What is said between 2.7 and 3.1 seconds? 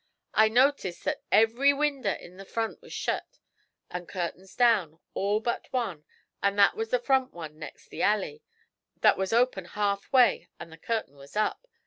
was